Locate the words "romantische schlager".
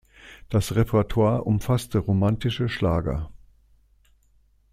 1.99-3.29